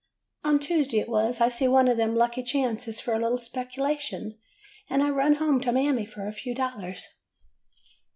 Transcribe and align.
''On 0.43 0.59
Tuesday, 0.59 0.97
it 0.97 1.07
was, 1.07 1.39
I 1.39 1.47
see 1.49 1.67
one 1.67 1.87
of 1.87 1.95
them 1.95 2.15
lucky 2.15 2.41
chances 2.41 2.99
for 2.99 3.13
a 3.13 3.19
little 3.19 3.37
speculation, 3.37 4.35
and 4.89 5.03
I 5.03 5.11
run 5.11 5.35
home 5.35 5.61
to 5.61 5.71
Mammy 5.71 6.07
for 6.07 6.25
a 6.27 6.31
few 6.33 6.55
dollars. 6.55 7.05